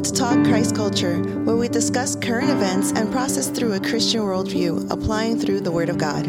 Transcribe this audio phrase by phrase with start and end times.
[0.00, 4.22] Welcome to Talk Christ Culture, where we discuss current events and process through a Christian
[4.22, 6.24] worldview, applying through the Word of God.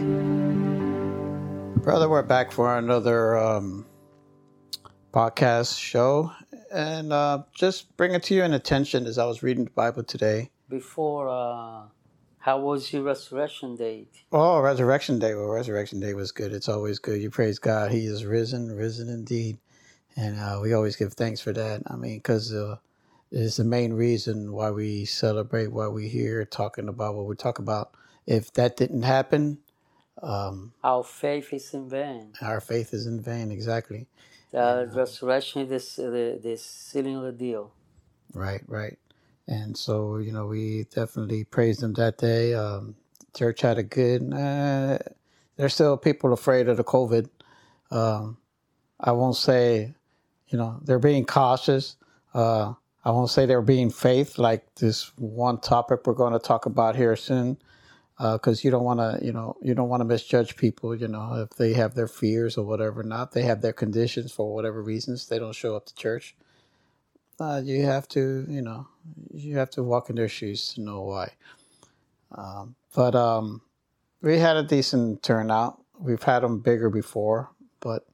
[1.82, 3.86] Brother, we're back for another um,
[5.14, 6.34] podcast show.
[6.70, 10.50] And uh, just bring it to your attention as I was reading the Bible today.
[10.68, 11.84] Before, uh,
[12.40, 14.14] how was your resurrection date?
[14.34, 15.34] Oh, Resurrection Day.
[15.34, 16.52] Well, Resurrection Day was good.
[16.52, 17.22] It's always good.
[17.22, 17.94] You praise God.
[17.94, 19.60] He is risen, risen indeed.
[20.18, 21.84] And uh, we always give thanks for that.
[21.88, 22.54] I mean, because
[23.34, 27.36] uh, it's the main reason why we celebrate, why we here talking about what we
[27.36, 27.92] talk about.
[28.26, 29.60] If that didn't happen,
[30.22, 32.34] um, Our faith is in vain.
[32.42, 33.52] our faith is in vain.
[33.52, 34.08] Exactly.
[34.52, 37.74] The resurrection is the, the, the sealing of the deal.
[38.34, 38.98] Right, right.
[39.48, 42.54] And so, you know, we definitely praised them that day.
[42.54, 42.96] Um,
[43.36, 45.00] church had a good, uh,
[45.58, 47.30] there's still people afraid of the COVID.
[47.90, 48.38] Um,
[49.00, 49.96] I won't say,
[50.48, 51.96] you know, they're being cautious.
[52.34, 52.74] Uh,
[53.04, 56.96] I won't say they're being faith, like this one topic we're going to talk about
[56.96, 57.58] here soon.
[58.20, 60.96] Because you don't want to, you know, you don't want to misjudge people.
[60.96, 64.54] You know, if they have their fears or whatever, not they have their conditions for
[64.54, 66.36] whatever reasons they don't show up to church
[67.42, 68.88] uh, you have to, you know,
[69.34, 71.32] you have to walk in their shoes to know why.
[72.36, 73.62] Um, but um,
[74.22, 75.82] we had a decent turnout.
[76.00, 77.50] We've had them bigger before,
[77.80, 78.06] but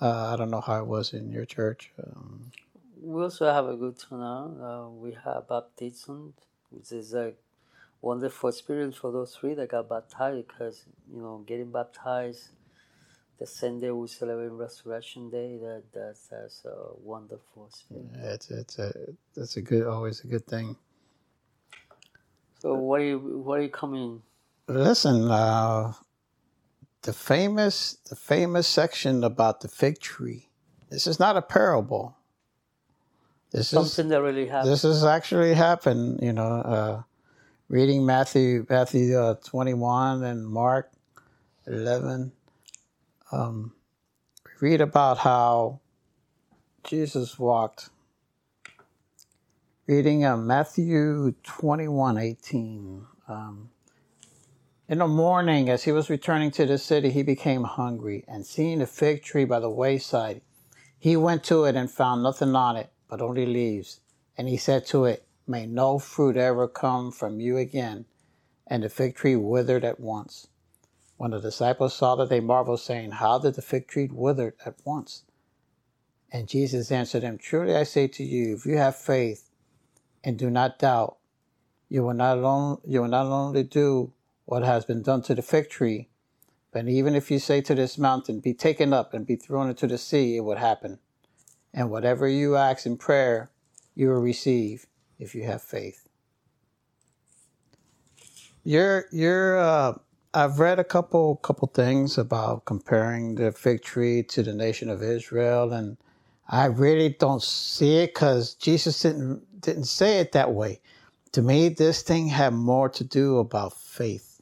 [0.00, 1.92] uh, I don't know how it was in your church.
[2.02, 2.50] Um,
[3.06, 4.56] We also have a good turnout.
[4.60, 6.34] Uh, we have baptism,
[6.70, 7.34] which is a
[8.02, 12.48] wonderful experience for those three that got baptized because, you know, getting baptized
[13.38, 18.16] the same day we celebrate Resurrection Day, that, that's, that's a wonderful experience.
[18.16, 18.92] it's it's a
[19.36, 20.76] it's a good always a good thing.
[22.60, 24.22] So, what are you, what are you coming?
[24.66, 25.92] Listen, uh,
[27.02, 30.48] the famous the famous section about the fig tree.
[30.90, 32.15] This is not a parable.
[33.52, 34.72] This is Something that really happened.
[34.72, 36.20] this has actually happened.
[36.22, 37.02] You know, uh,
[37.68, 40.90] reading Matthew Matthew uh, twenty one and Mark
[41.66, 42.32] eleven.
[43.32, 43.72] Um,
[44.60, 45.80] we read about how
[46.84, 47.90] Jesus walked.
[49.86, 53.06] Reading uh, Matthew twenty one eighteen.
[53.28, 53.70] Um,
[54.88, 58.80] in the morning, as he was returning to the city, he became hungry, and seeing
[58.80, 60.42] a fig tree by the wayside,
[60.98, 64.00] he went to it and found nothing on it but only leaves.
[64.36, 68.06] And he said to it, May no fruit ever come from you again.
[68.66, 70.48] And the fig tree withered at once.
[71.16, 74.74] When the disciples saw that, they marveled, saying, How did the fig tree wither at
[74.84, 75.22] once?
[76.32, 79.48] And Jesus answered them, Truly I say to you, if you have faith
[80.24, 81.16] and do not doubt,
[81.88, 84.12] you will not, you will not only do
[84.44, 86.08] what has been done to the fig tree,
[86.72, 89.86] but even if you say to this mountain, Be taken up and be thrown into
[89.86, 90.98] the sea, it would happen.
[91.76, 93.50] And whatever you ask in prayer,
[93.94, 94.86] you will receive
[95.18, 96.08] if you have faith.
[98.64, 99.98] You're, you're, uh,
[100.34, 105.02] I've read a couple, couple things about comparing the fig tree to the nation of
[105.02, 105.98] Israel, and
[106.48, 110.80] I really don't see it because Jesus didn't didn't say it that way.
[111.32, 114.40] To me, this thing had more to do about faith.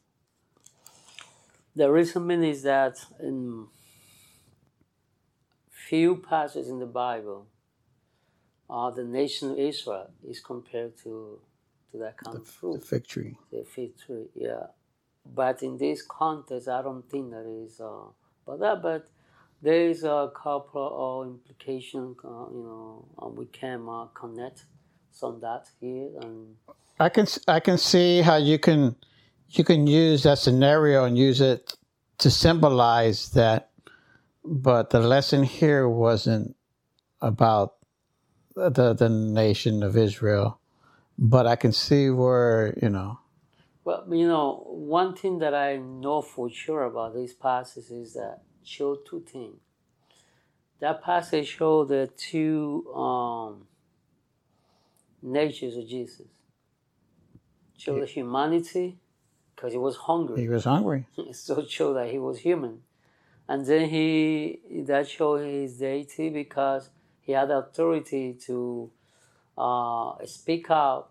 [1.77, 3.69] The reason is that in
[5.89, 7.47] few passages in the Bible,
[8.71, 11.41] uh, the nation of Israel is compared to
[11.93, 13.37] to that kind of The fruit, fig tree.
[13.53, 14.27] the fig tree.
[14.35, 14.67] Yeah,
[15.41, 17.81] but in this context, I don't think that is.
[17.81, 18.07] Uh,
[18.47, 19.09] but that, but
[19.63, 22.17] there is a couple of implications.
[22.25, 24.65] Uh, you know, we can uh, connect
[25.11, 26.57] some that here and.
[27.01, 28.97] I can I can see how you can
[29.51, 31.75] you can use that scenario and use it
[32.19, 33.71] to symbolize that,
[34.45, 36.57] but the lesson here wasn't
[37.21, 37.77] about
[38.55, 40.61] the the nation of Israel,
[41.19, 43.19] but I can see where you know
[43.85, 48.43] Well, you know, one thing that I know for sure about this passage is that
[48.63, 49.61] show two things.
[50.81, 53.67] That passage show the two um,
[55.23, 56.27] natures of Jesus.
[57.79, 58.99] Show the humanity,
[59.55, 60.41] because he was hungry.
[60.43, 61.07] he was hungry.
[61.33, 62.83] so show that he was human.
[63.49, 68.91] And then he that show his deity because he had authority to
[69.59, 71.11] uh, speak out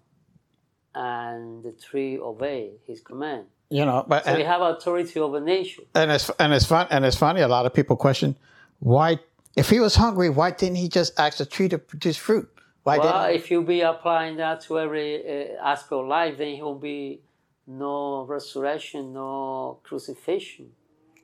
[0.95, 3.45] and the tree obey his command.
[3.69, 5.83] You know, but So we have authority over nature.
[5.95, 7.41] and it's and it's fun and it's funny.
[7.41, 8.35] A lot of people question
[8.79, 9.19] why
[9.55, 12.49] if he was hungry, why didn't he just ask the tree to produce fruit?
[12.83, 16.55] Why Well, didn't if you be applying that to every uh, aspect of life, then
[16.55, 17.21] he will be
[17.65, 20.71] no resurrection, no crucifixion.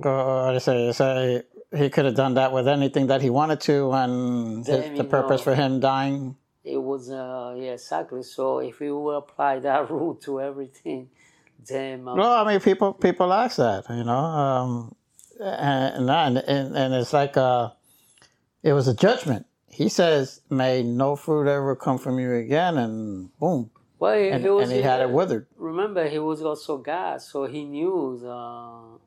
[0.04, 1.44] Uh, they say, say
[1.75, 5.42] he could have done that with anything that he wanted to, and his, the purpose
[5.42, 6.36] for him dying.
[6.63, 8.24] It was uh, yeah exactly.
[8.24, 11.10] So if we will apply that rule to everything,
[11.68, 14.96] then um, Well, I mean, people people ask that, you know, um,
[15.40, 17.72] and, and and and it's like uh,
[18.63, 19.46] it was a judgment.
[19.68, 23.69] He says, "May no fruit ever come from you again," and boom,
[24.00, 25.48] well, he, and, he was and he had it withered.
[25.57, 28.98] remember he was also God, so he knew uh,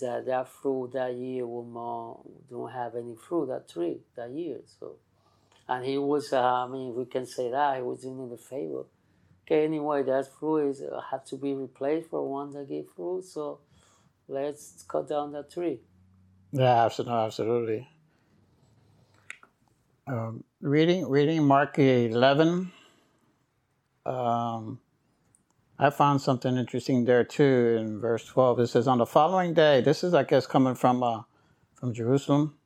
[0.00, 4.60] that that fruit that year will more, don't have any fruit that tree that year.
[4.78, 4.96] So,
[5.68, 8.84] and he was, uh, I mean, we can say that he was doing the favor.
[9.44, 13.24] Okay, anyway, that fruit is uh, had to be replaced for one that gave fruit.
[13.24, 13.60] So,
[14.28, 15.80] let's cut down that tree.
[16.52, 17.88] Yeah, absolutely, absolutely.
[20.06, 22.72] Um, reading reading Mark eleven.
[24.04, 24.80] Um,
[25.82, 28.60] I found something interesting there too in verse twelve.
[28.60, 31.22] It says, "On the following day, this is I guess coming from uh,
[31.74, 32.56] from Jerusalem.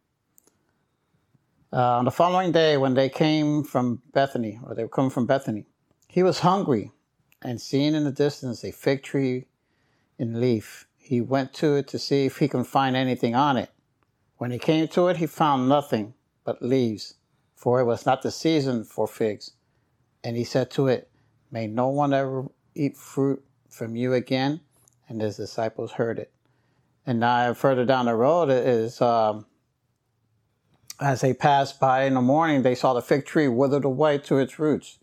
[1.72, 5.24] Uh, on the following day, when they came from Bethany, or they were coming from
[5.24, 5.64] Bethany,
[6.08, 6.92] he was hungry,
[7.40, 9.46] and seeing in the distance a fig tree
[10.18, 13.70] in leaf, he went to it to see if he could find anything on it.
[14.36, 16.12] When he came to it, he found nothing
[16.44, 17.14] but leaves,
[17.54, 19.52] for it was not the season for figs.
[20.22, 21.08] And he said to it,
[21.50, 24.60] May no one ever eat fruit from you again.
[25.08, 26.32] And his disciples heard it.
[27.06, 29.46] And now further down the road is um,
[31.00, 34.38] as they passed by in the morning, they saw the fig tree withered away to
[34.38, 34.98] its roots.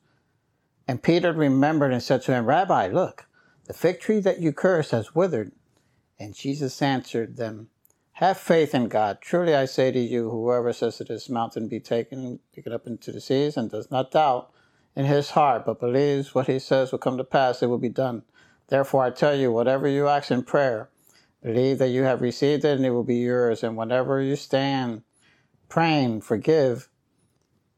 [0.87, 3.27] And Peter remembered and said to him, Rabbi, look,
[3.65, 5.53] the fig tree that you cursed has withered.
[6.19, 7.69] And Jesus answered them,
[8.13, 9.19] Have faith in God.
[9.21, 12.85] Truly I say to you, whoever says to this mountain, Be taken, and taken up
[12.85, 14.51] into the seas, and does not doubt
[14.95, 17.89] in his heart, but believes what he says will come to pass, it will be
[17.89, 18.23] done.
[18.67, 20.89] Therefore I tell you, whatever you ask in prayer,
[21.41, 23.63] believe that you have received it, and it will be yours.
[23.63, 25.03] And whenever you stand
[25.69, 26.89] praying, forgive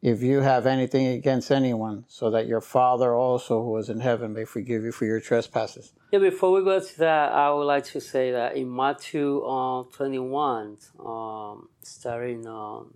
[0.02, 4.34] if you have anything against anyone, so that your Father also who is in heaven
[4.34, 5.94] may forgive you for your trespasses.
[6.12, 9.84] Yeah, before we go to that, I would like to say that in Matthew uh,
[9.84, 12.92] 21, um, starting on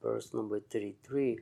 [0.00, 1.38] verse number 33,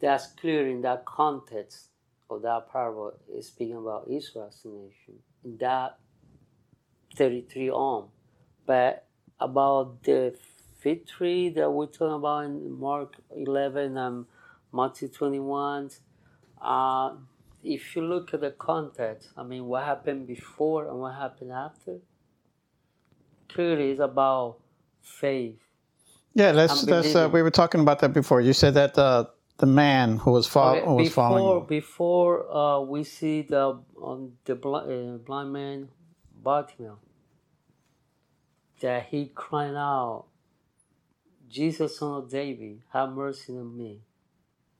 [0.00, 1.88] that's clear in that context
[2.30, 5.20] of that parable is speaking about Israel's nation.
[5.44, 5.98] In that
[7.16, 8.08] 33 on.
[8.66, 9.06] But
[9.38, 10.34] about the
[10.78, 14.26] fig tree that we're talking about in Mark 11 and
[14.72, 15.90] Matthew 21,
[16.62, 17.14] uh,
[17.62, 21.98] if you look at the context, I mean, what happened before and what happened after,
[23.48, 24.58] clearly it's about
[25.02, 25.58] faith.
[26.34, 26.84] Yeah, let's.
[26.84, 28.40] Let's uh, we were talking about that before.
[28.40, 29.24] You said that uh,
[29.60, 31.66] the man who was, fol- Okay, who was before following.
[31.66, 35.88] before uh, we see the um, the bl- uh, blind man
[36.42, 36.98] Bartimaeus,
[38.82, 40.26] that he crying out,
[41.48, 44.00] Jesus, son of David, have mercy on me.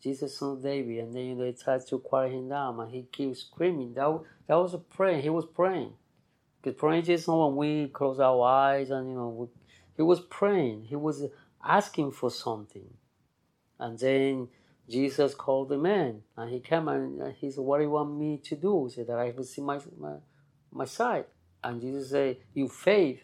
[0.03, 3.41] Jesus, son of David, and then they tried to quiet him down, and he keeps
[3.43, 3.95] screaming.
[3.95, 5.21] That that was a prayer.
[5.21, 5.95] He was praying.
[6.63, 9.47] Because praying is not when we close our eyes and you know we,
[9.97, 10.85] he was praying.
[10.85, 11.25] He was
[11.65, 12.89] asking for something,
[13.79, 14.49] and then
[14.91, 18.19] Jesus called the man, and he came and uh, he said, "What do you want
[18.19, 20.15] me to do?" He said, "That I will see my my,
[20.73, 21.29] my sight."
[21.65, 23.23] And Jesus said, "Your faith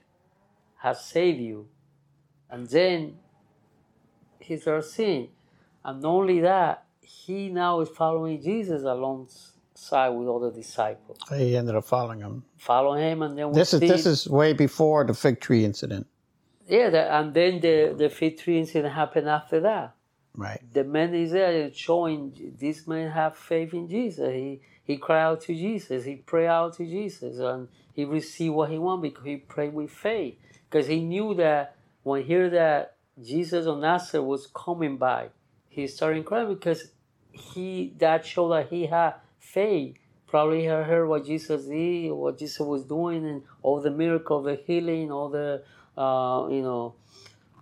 [0.79, 1.69] has saved you."
[2.51, 3.19] And then
[4.41, 5.31] he started seeing,
[5.85, 11.75] and not only that, he now is following Jesus alongside with other disciples, He ended
[11.77, 12.45] up following him.
[12.59, 16.07] following him, and then This is see, this is way before the fig tree incident,
[16.69, 19.96] yeah, and then the the fig tree incident happened after that.
[20.37, 20.61] Right?
[20.73, 24.33] the man is there showing this man have faith in Jesus.
[24.33, 26.05] He he cried out to Jesus.
[26.05, 29.91] He pray out to Jesus, and he received what he want because he prayed with
[29.91, 30.37] faith.
[30.71, 35.31] Because he knew that when he heard that Jesus of Nazareth was coming by,
[35.69, 36.91] he started crying because
[37.33, 39.97] he that showed that he had faith.
[40.29, 44.55] Probably he heard what Jesus did, what Jesus was doing, and all the miracle, the
[44.55, 45.63] healing, all the
[45.97, 46.95] uh, you know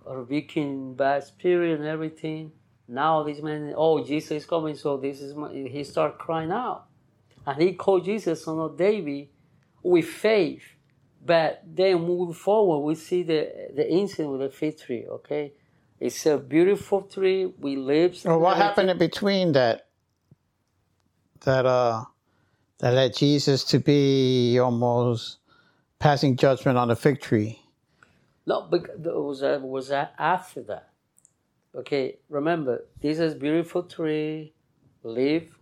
[0.06, 2.52] rebuking bad spirit and everything.
[2.86, 6.86] Now this man, oh Jesus is coming, so this is my, he start crying out,
[7.46, 9.28] and he called Jesus son of David
[9.82, 10.62] with faith.
[11.24, 15.06] But then moving forward, we see the the incident with the fig tree.
[15.08, 15.54] Okay,
[15.98, 17.46] it's a beautiful tree.
[17.46, 18.20] We live.
[18.24, 19.86] Well, what happened in between that?
[21.40, 22.04] That uh,
[22.78, 25.38] that led Jesus to be almost
[25.98, 27.62] passing judgment on the fig tree.
[28.46, 30.90] No, it was uh, was that after that.
[31.76, 34.54] Okay, remember this is beautiful tree,
[35.02, 35.58] leaf,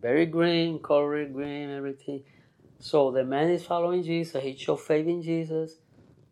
[0.00, 2.24] very green, color green, everything.
[2.80, 4.42] So the man is following Jesus.
[4.42, 5.76] He showed faith in Jesus.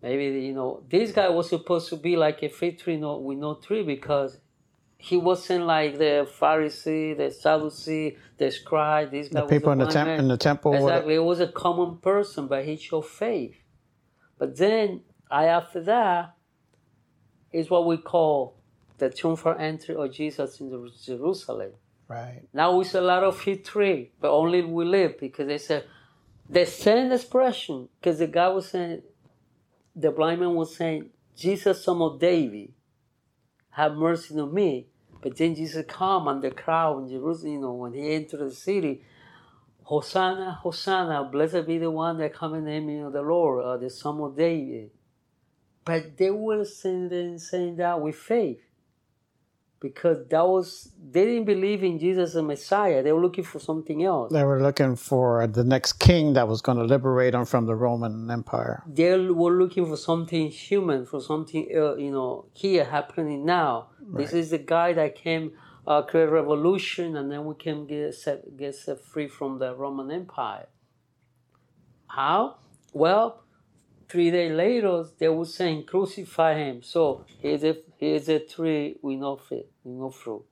[0.03, 3.39] Maybe you know this guy was supposed to be like a fig tree no, with
[3.39, 4.39] no tree because
[4.99, 9.13] he wasn't like the Pharisee, the Sadducee, the scribe.
[9.13, 10.75] This guy The people was in the, temp- in the temple.
[10.75, 13.57] Exactly, it was a common person, but he showed faith.
[14.39, 16.35] But then, I after that,
[17.53, 18.62] is what we call
[19.03, 21.73] the triumphal entry of Jesus into Jerusalem.
[22.07, 22.43] Right.
[22.53, 25.87] Now it's a lot of tree, but only we live because they said
[26.49, 27.89] the same expression.
[27.99, 29.03] Because the guy was saying,
[29.97, 32.73] the blind man was saying, Jesus, son of David,
[33.71, 34.87] have mercy on me.
[35.21, 38.55] But then Jesus come and the crowd in Jerusalem, you know, when he entered the
[38.55, 39.03] city,
[39.83, 43.77] Hosanna, Hosanna, blessed be the one that come in the name of the Lord, uh,
[43.79, 44.91] the son of David.
[45.85, 48.61] But they were saying, saying that with faith
[49.83, 53.03] because that was they didn't believe in Jesus as Messiah.
[53.03, 54.33] They were looking for something else.
[54.33, 57.75] They were looking for the next king that was going to liberate them from the
[57.75, 58.83] Roman Empire.
[58.87, 63.89] They were looking for something human, for something uh, you know here happening now.
[64.15, 65.53] This is the guy that came
[65.87, 70.11] uh, create revolution, and then we can get set, get set free from the Roman
[70.11, 70.69] Empire.
[72.07, 72.59] How?
[72.93, 73.43] Well,
[74.13, 76.83] three days later, they were saying crucify him.
[76.83, 80.45] So here's a here's a tree with no fruit, with no fruit.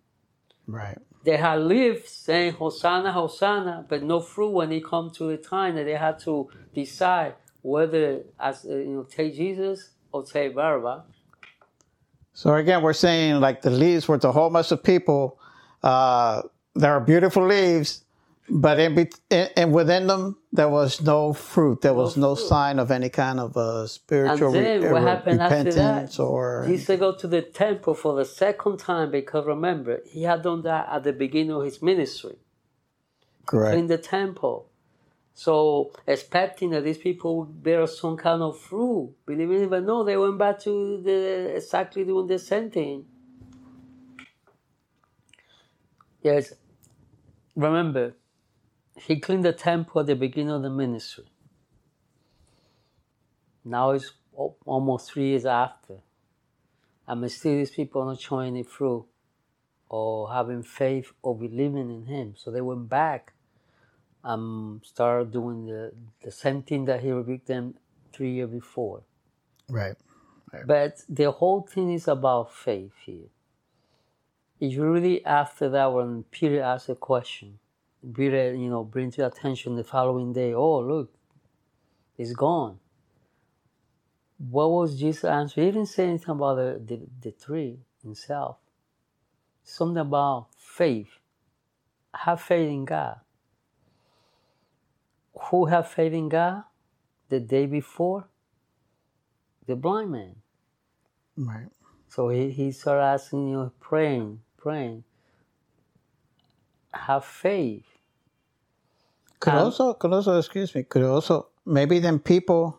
[0.66, 0.98] Right.
[1.24, 5.74] they had lived saying Hosanna, Hosanna, but no fruit when it come to the time
[5.76, 11.02] that they had to decide whether as uh, you know take Jesus or take Barabbas.
[12.32, 15.38] So again, we're saying like the leaves were the whole mess of people.
[15.82, 16.42] Uh,
[16.74, 18.04] there are beautiful leaves,
[18.50, 19.08] but in,
[19.56, 21.82] and within them there was no fruit.
[21.82, 22.46] There was no, fruit.
[22.48, 26.10] sign of any kind of uh, And spiritual re- what uh, happened after that?
[26.10, 30.42] repentance or said go to the temple for the second time because remember he had
[30.42, 32.36] done that at the beginning of his ministry
[33.46, 33.78] correct.
[33.78, 34.68] in the temple.
[35.34, 40.04] So expecting that these people would bear some kind of fruit, believing it, but no,
[40.04, 43.06] they went back to the exactly doing the same thing.
[46.22, 46.54] Yes,
[47.56, 48.14] remember,
[49.06, 51.24] he cleaned the temple at the beginning of the ministry.
[53.64, 54.12] Now it's
[54.64, 55.96] almost three years after,
[57.06, 59.06] and still these people are not showing any fruit
[59.88, 62.34] or having faith or believing in him.
[62.36, 63.32] So they went back
[64.22, 65.92] and started doing the,
[66.22, 67.74] the same thing that he rebuked them
[68.12, 69.02] three years before.
[70.52, 70.66] Right.
[70.66, 73.28] But the whole thing is about faith here.
[74.58, 77.58] It's really after that when Peter asked a question,
[78.14, 81.12] Peter, you know, bring to attention the following day, oh, look,
[82.16, 82.78] it's gone.
[84.38, 85.60] What was Jesus' answer?
[85.60, 88.56] He didn't say anything about the, the, the tree himself.
[89.62, 91.10] Something about faith.
[92.14, 93.20] Have faith in God.
[95.50, 96.64] Who have faith in God?
[97.28, 98.28] The day before?
[99.66, 100.36] The blind man.
[101.36, 101.68] Right.
[102.08, 105.04] So he, he started asking, you know, praying, praying.
[106.92, 107.84] Have faith.
[109.40, 112.78] Could Um, also, could also, excuse me, could also, maybe then people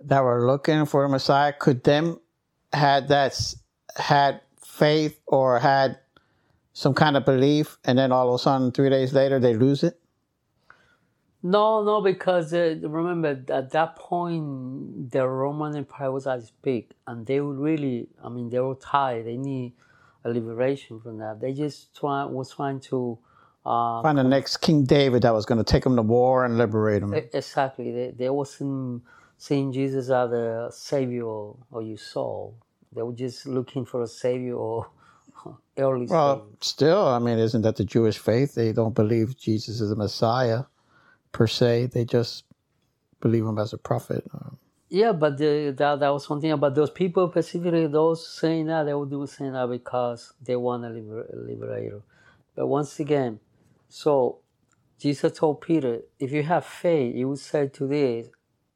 [0.00, 2.20] that were looking for a Messiah, could them
[2.72, 3.54] had that,
[3.96, 5.98] had faith or had
[6.72, 9.82] some kind of belief, and then all of a sudden, three days later, they lose
[9.82, 10.00] it?
[11.42, 16.92] No, no, because uh, remember at that point the Roman Empire was at its peak,
[17.06, 19.26] and they were really, I mean, they were tired.
[19.26, 19.72] They need
[20.22, 21.40] a liberation from that.
[21.40, 23.18] They just try was trying to,
[23.66, 26.58] uh, Find the next King David that was going to take them to war and
[26.58, 27.14] liberate them.
[27.14, 27.92] e- exactly.
[27.92, 29.02] They, they wasn't
[29.38, 32.56] seeing Jesus as the savior of your soul.
[32.94, 34.88] They were just looking for a savior or
[35.78, 36.16] early savior.
[36.16, 38.54] Well, still, I mean, isn't that the Jewish faith?
[38.54, 40.64] They don't believe Jesus is the Messiah
[41.32, 41.86] per se.
[41.86, 42.44] They just
[43.20, 44.24] believe him as a prophet.
[44.90, 48.94] Yeah, but the, that, that was something about those people, specifically those saying that, they
[48.94, 52.02] would do saying that because they want a liber, liberator.
[52.56, 53.40] But once again,
[53.90, 54.40] so
[55.00, 58.28] Jesus told Peter, if you have faith, you would say to this.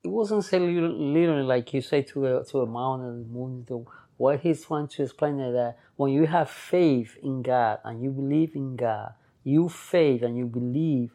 [0.04, 3.64] It wasn't say lit- literally like you say to a, to a mountain, moon.
[3.68, 3.86] To,
[4.18, 8.10] what he's trying to explain is that when you have faith in God and you
[8.10, 11.12] believe in God, you faith and you believe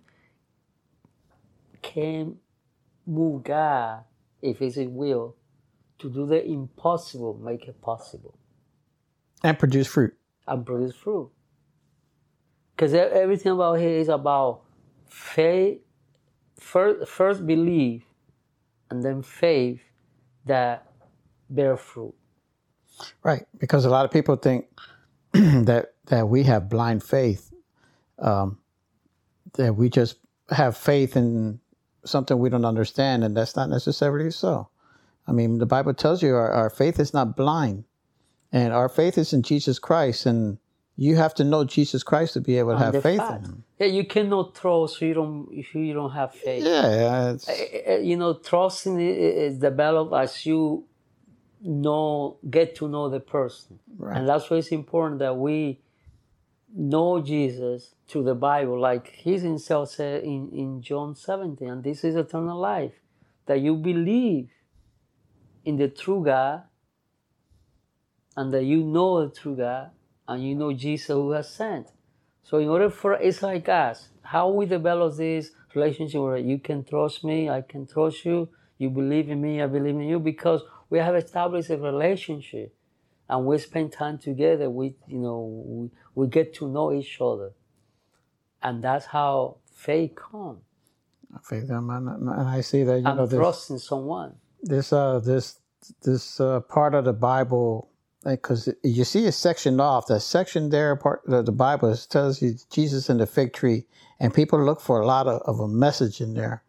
[1.82, 2.38] can
[3.08, 4.04] move God,
[4.42, 5.36] if it's His will,
[6.00, 8.38] to do the impossible, make it possible,
[9.44, 10.16] And produce fruit.
[10.48, 11.32] and produce fruit.
[12.80, 14.62] Because everything about here is about
[15.10, 15.82] faith,
[16.60, 18.04] first, first belief,
[18.92, 19.82] and then faith
[20.46, 20.88] that
[21.50, 22.16] bear fruit.
[23.24, 24.68] Right, because a lot of people think
[25.34, 27.52] that that we have blind faith,
[28.20, 28.60] um,
[29.56, 30.18] that we just
[30.52, 31.60] have faith in
[32.06, 34.70] something we don't understand, and that's not necessarily so.
[35.28, 37.86] I mean, the Bible tells you our, our faith is not blind.
[38.52, 40.60] and our faith is in Jesus Christ, and
[41.08, 43.52] you have to know Jesus Christ to be able to And have faith fact- in
[43.52, 43.64] Him.
[43.80, 46.64] Yeah, you cannot trust if you don't if you don't have faith.
[46.66, 48.98] Yeah, it's, Uh, You know, trusting
[49.48, 50.62] is developed as you
[51.62, 54.16] know get to know the person, Right.
[54.18, 55.58] and that's why it's important that we
[56.96, 62.00] know Jesus through the Bible, like He Himself said in in John 17, and this
[62.08, 62.96] is eternal life,
[63.48, 64.48] that you believe
[65.68, 66.58] in the true God,
[68.38, 69.86] and that you know the true God,
[70.30, 71.88] and you know Jesus who has sent.
[72.44, 76.84] So in order for it's like us, how we develop this relationship where you can
[76.84, 80.62] trust me, I can trust you, you believe in me, I believe in you, because
[80.90, 82.74] we have established a relationship
[83.28, 84.70] and we spend time together.
[84.70, 87.52] We you know we, we get to know each other,
[88.62, 90.62] and that's how faith comes.
[91.44, 94.36] faith and, and I see that you know this trusting someone.
[94.62, 95.60] this uh this
[96.04, 97.90] this uh, part of the Bible
[98.24, 100.08] because you see it sectioned off.
[100.08, 103.86] That section there, part of the Bible tells you Jesus and the fig tree,
[104.20, 106.64] and people look for a lot of, of a message in there,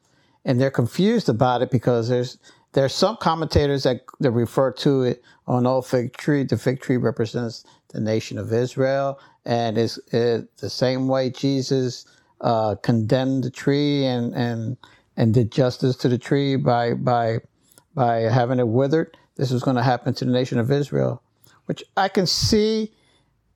[0.44, 2.38] and they're confused about it because there's
[2.72, 6.44] there's some commentators that, that refer to it on old fig tree.
[6.44, 12.06] The fig tree represents the nation of Israel, and is it, the same way Jesus
[12.40, 14.76] uh, condemned the tree and and
[15.16, 17.40] and did justice to the tree by by
[17.94, 19.16] by having it withered.
[19.36, 21.22] This was going to happen to the nation of Israel,
[21.70, 22.92] which I can see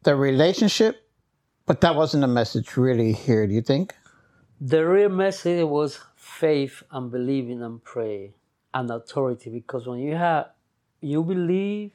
[0.05, 1.05] the relationship,
[1.67, 3.45] but that wasn't the message really here.
[3.45, 3.93] Do you think?
[4.61, 8.37] The real message was faith and believing and pray
[8.73, 10.51] and authority because when you have
[11.01, 11.91] you believe,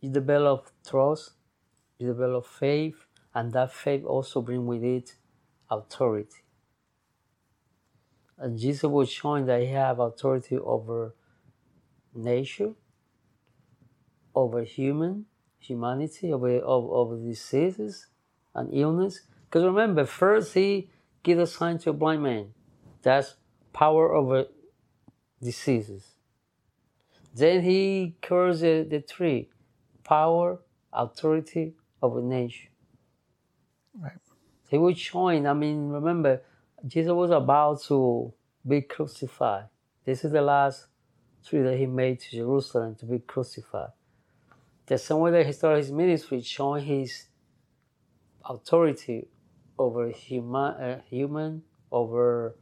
[0.00, 1.32] you develop trust,
[1.98, 3.04] you develop faith,
[3.34, 5.14] and that faith also bring with it
[5.70, 6.42] authority.
[8.38, 11.14] And Jesus was showing that he have authority over
[12.14, 12.72] nature,
[14.34, 15.26] over human,
[15.58, 18.06] humanity, over, over, over diseases
[18.54, 19.22] and illness.
[19.44, 20.90] Because remember, first he
[21.22, 22.48] give a sign to a blind man.
[23.02, 23.36] That's
[23.72, 24.46] power over
[25.42, 26.04] diseases.
[27.34, 29.50] Then he cures the, the tree.
[30.04, 30.60] Power,
[30.92, 32.68] authority over nature.
[33.98, 34.12] Right.
[34.68, 36.42] He was showing, I mean, remember,
[36.86, 38.32] Jesus was about to
[38.66, 39.66] be crucified.
[40.04, 40.86] This is the last
[41.46, 43.90] tree that he made to Jerusalem to be crucified.
[44.88, 47.26] The same way that he started his ministry, showing his
[48.44, 49.28] authority
[49.78, 52.56] over human, uh, human over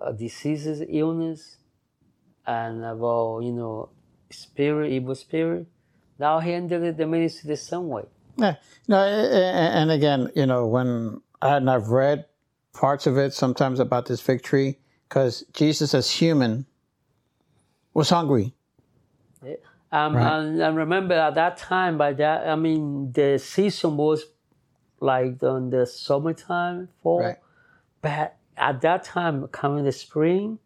[0.00, 1.58] uh, diseases, illness,
[2.46, 3.90] and about you know
[4.30, 5.66] spirit, evil spirit.
[6.18, 8.04] Now he ended the ministry the same way.
[8.36, 8.56] Yeah.
[8.88, 12.24] No, and again, you know, when and I've read
[12.72, 16.66] parts of it sometimes about this fig tree, because Jesus as human
[17.92, 18.54] was hungry.
[19.92, 20.32] Um, Right.
[20.38, 24.24] and, and remember at that time, by that I mean the season was
[25.00, 27.20] like on the summertime, fall.
[27.20, 27.36] Right.
[28.02, 30.58] But at that time, coming the spring,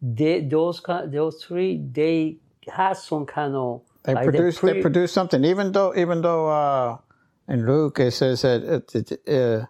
[0.00, 5.14] they, those those three they had some kind of They like produced they pre- produced
[5.14, 6.98] something, even though even though uh,
[7.48, 9.66] in Luke it says that it it, uh,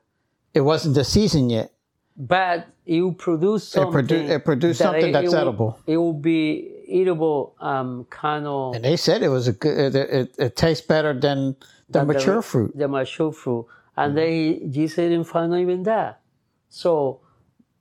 [0.52, 1.70] it wasn't the season yet.
[2.16, 4.06] but you produce It, something.
[4.06, 5.78] produ- it produced that something it- that's it will- edible.
[5.86, 8.74] It will be eatable, um, kind of.
[8.74, 9.94] And they said it was a good.
[9.94, 11.56] It, it, it tastes better than
[11.88, 12.76] the mature fruit.
[12.76, 13.66] The mature fruit.
[13.96, 14.16] And Mm-hmm.
[14.16, 16.20] they Jesus didn't find even that.
[16.68, 17.20] So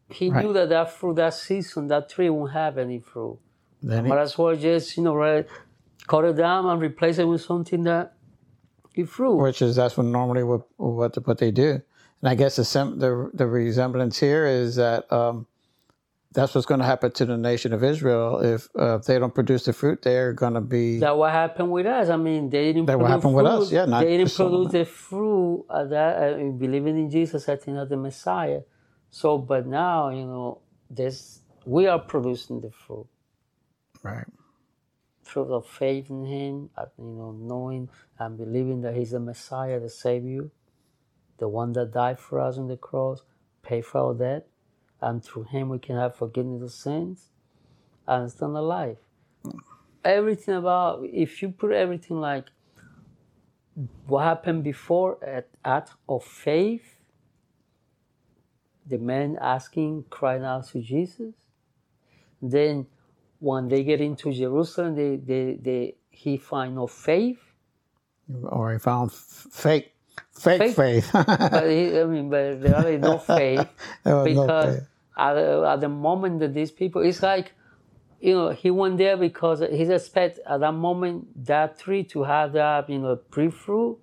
[0.10, 0.46] he Right.
[0.46, 3.40] knew that that fruit, that season, that tree won't have any fruit.
[3.82, 5.46] Then But that's why just, you know, right,
[6.08, 8.14] cut it down and replace it with something that
[8.94, 9.36] give fruit.
[9.38, 11.82] which is that's what normally what what, what they do.
[12.22, 12.64] And I guess the
[12.96, 15.48] the the resemblance here is that um,
[16.34, 19.34] that's what's going to happen to the nation of Israel if uh, if they don't
[19.36, 20.02] produce the fruit.
[20.02, 22.10] They're going to be That what happened with us.
[22.10, 24.36] I mean, they didn't That what produce happened with us, yeah, not they didn't of
[24.38, 28.62] produce the fruit of that, uh, believing in Jesus, I think, as the Messiah.
[29.10, 33.08] So, but now, you know, this we are producing the fruit.
[34.04, 34.28] right.
[35.24, 39.80] fruit of faith in Him, uh, you know, knowing and believing that He's the Messiah,
[39.80, 40.50] the Savior,
[41.40, 43.24] the one that died for us on the cross,
[43.64, 44.48] paid for our debt,
[45.04, 47.30] and through Him we can have forgiveness of sins
[48.08, 48.98] and eternal life.
[50.04, 52.46] Everything about, if you put everything like
[54.08, 57.00] what happened before at act of faith,
[58.86, 61.34] the man asking, crying out to Jesus,
[62.42, 62.88] then
[63.40, 67.40] when they get into Jerusalem, they, they, they he find no faith.
[68.44, 69.94] Or he found fake
[70.32, 70.76] fake Fake?
[70.76, 71.10] faith.
[71.50, 73.68] But he, I mean, but there is no faith
[74.04, 74.84] There was no because faith.
[75.18, 77.54] At, the, at the moment that these people, it's like
[78.24, 82.54] you know, he went there because he expect at that moment that tree to have
[82.54, 84.00] that, you know, pre-fruit.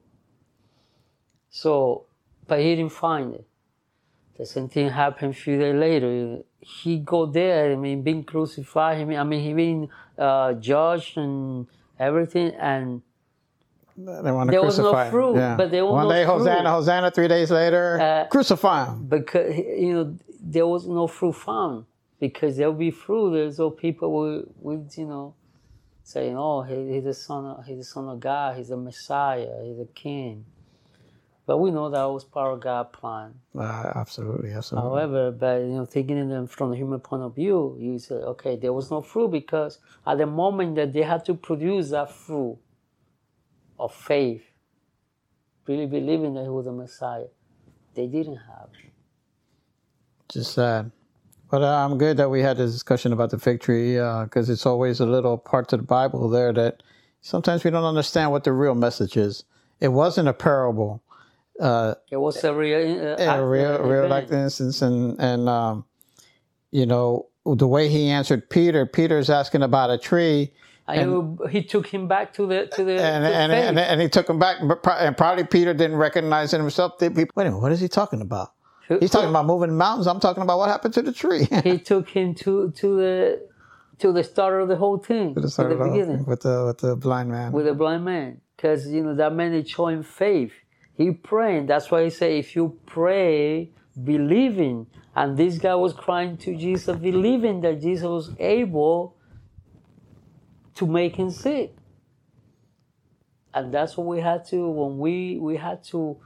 [1.48, 2.04] So,
[2.46, 3.46] but he didn't find it.
[4.36, 6.40] The same thing happened a few days later.
[6.58, 8.98] He go there, I mean, being crucified.
[8.98, 11.66] I mean, I mean, he being uh, judged and
[11.98, 13.00] everything, and
[14.06, 15.10] They want to There was no crucify him.
[15.12, 15.56] fruit, Yeah.
[15.56, 16.70] but there was One no day, Hosanna, fruit.
[16.70, 17.10] Hosanna.
[17.10, 19.06] Three days later, Uh, crucify him.
[19.08, 21.84] because you know there was no fruit found
[22.18, 23.32] because there will be fruit.
[23.32, 25.34] There's all people would, would you know
[26.02, 28.56] saying, "Oh, he, he's the son of he's the son of God.
[28.56, 29.48] He's the Messiah.
[29.64, 30.44] He's a king."
[31.46, 33.34] But we know that was part of God's plan.
[33.58, 34.88] Uh, absolutely, absolutely.
[34.88, 38.14] However, but you know, thinking in them from the human point of view, you say,
[38.14, 42.08] okay, there was no fruit because at the moment that they had to produce that
[42.12, 42.56] fruit
[43.80, 44.42] of faith,
[45.66, 47.26] really believing that he was the Messiah,
[47.94, 48.68] they didn't have.
[50.28, 50.92] Just sad.
[51.50, 54.66] But uh, I'm good that we had this discussion about the fig tree because it's
[54.66, 56.82] always a little part of the Bible there that
[57.22, 59.44] sometimes we don't understand what the real message is.
[59.80, 61.02] It wasn't a parable.
[61.58, 65.84] Uh, It was a real, uh, a real, uh, real like instance, and and um,
[66.70, 68.86] you know the way he answered Peter.
[68.86, 70.52] Peter's asking about a tree,
[70.96, 74.08] And he- took him back to the to the and to and, and and he
[74.08, 76.94] took him back, and probably Peter didn't recognize it himself.
[77.00, 78.52] Wait a minute, what is he talking about?
[79.00, 80.06] He's talking about moving mountains.
[80.08, 81.46] I'm talking about what happened to the tree.
[81.64, 83.48] he took him to to the
[83.98, 86.24] to the start of the whole thing, to the, Started off beginning.
[86.26, 87.52] with the with the blind man.
[87.52, 90.52] with a blind man because you know that man is showing faith
[90.96, 93.70] he praying that's why he say if you pray
[94.04, 99.14] believing and this guy was crying to jesus believing that jesus was able
[100.74, 101.74] to make him sick
[103.54, 106.16] and that's what we had to when we we had to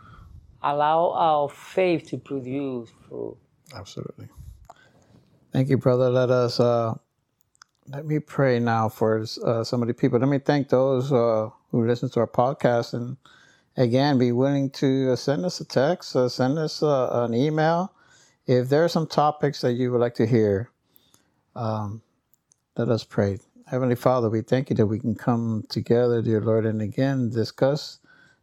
[0.62, 3.36] allow our faith to produce fruit
[3.74, 4.28] Absolutely.
[5.52, 6.10] Thank you, brother.
[6.10, 6.94] Let us uh,
[7.88, 10.18] let me pray now for uh, some of the people.
[10.18, 13.16] Let me thank those uh, who listen to our podcast and
[13.76, 17.92] again be willing to uh, send us a text, uh, send us uh, an email
[18.46, 20.70] if there are some topics that you would like to hear.
[21.56, 22.02] Um,
[22.76, 23.38] let us pray.
[23.66, 27.98] Heavenly Father, we thank you that we can come together, dear Lord, and again discuss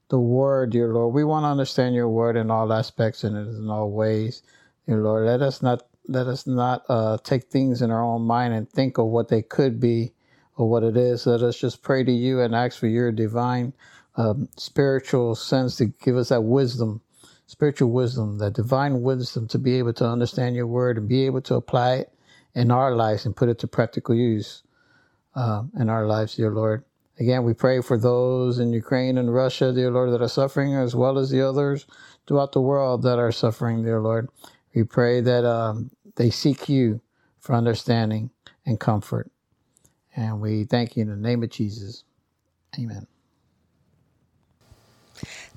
[0.10, 1.13] the word, dear Lord.
[1.13, 4.43] We want to understand your word in all aspects and in all ways.
[4.88, 8.53] Dear Lord, let us not let us not uh, take things in our own mind
[8.55, 10.13] and think of what they could be
[10.57, 11.27] or what it is.
[11.27, 13.73] Let us just pray to you and ask for your divine
[14.17, 17.01] um, spiritual sense to give us that wisdom,
[17.47, 21.41] spiritual wisdom, that divine wisdom to be able to understand your word and be able
[21.43, 22.13] to apply it
[22.55, 24.63] in our lives and put it to practical use
[25.36, 26.84] uh, in our lives, dear Lord.
[27.20, 30.96] Again, we pray for those in Ukraine and Russia, dear Lord, that are suffering, as
[30.96, 31.86] well as the others
[32.28, 34.30] throughout the world that are suffering, dear Lord.
[34.74, 37.02] We pray that um, they seek you
[37.39, 38.32] for understanding
[38.65, 39.30] and comfort.
[40.15, 42.04] And we thank you in the name of Jesus.
[42.80, 43.08] Amen.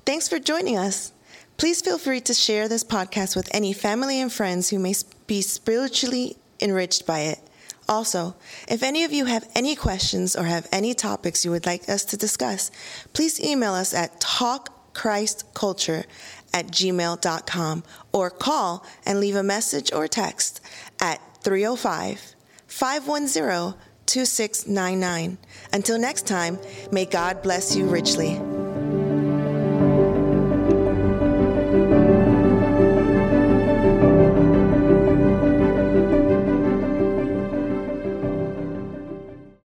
[0.05, 1.11] Thanks for joining us.
[1.57, 4.93] Please feel free to share this podcast with any family and friends who may
[5.25, 7.39] be spiritually enriched by it.
[7.87, 8.35] Also,
[8.67, 12.03] if any of you have any questions or have any topics you would like us
[12.05, 12.71] to discuss,
[13.13, 16.05] please email us at talkchristculture
[16.53, 20.61] at gmail.com or call and leave a message or text
[20.99, 22.35] at 305
[22.67, 25.37] 510 2699.
[25.73, 26.59] Until next time,
[26.91, 28.39] may God bless you richly.